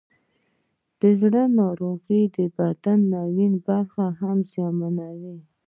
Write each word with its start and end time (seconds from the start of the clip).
د 0.99 1.01
زړه 1.21 1.43
ناروغۍ 1.59 2.23
د 2.37 2.39
بدن 2.57 2.99
نورې 3.13 3.47
برخې 3.67 4.07
هم 4.19 4.37
زیانمنوي. 4.51 5.37